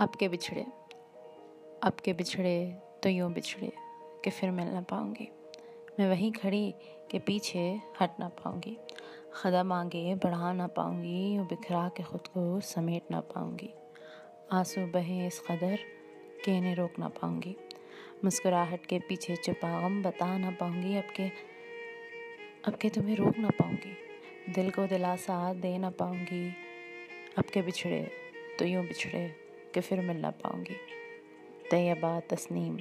[0.00, 0.66] अब के बिछड़े
[1.82, 3.72] अब के बिछड़े तो यूँ बिछड़े
[4.24, 5.28] कि फिर मिल ना पाऊँगी।
[6.00, 6.74] मैं वहीं खड़ी
[7.10, 8.76] के पीछे हट ना पाऊँगी।
[9.44, 13.70] कदम आगे बढ़ा ना पाऊँगी, यूँ बिखरा के ख़ुद को समेट ना पाऊँगी।
[14.52, 15.78] आँसू बहे इस कदर
[16.44, 17.56] कि इन्हें रोक ना पाऊँगी।
[18.24, 21.30] मुस्कुराहट के पीछे छुपा गम बता ना पाऊँगी, अब के
[22.64, 26.48] अब के तुम्हें रोक ना पाऊँगी। दिल को दिलासा दे ना पाऊँगी,
[27.38, 28.10] अब के बिछड़े
[28.58, 29.45] तो यूँ बिछड़े।
[29.76, 30.76] कि फिर मिल ना पाऊँगी।
[31.70, 32.78] तैयबा तस्नीम।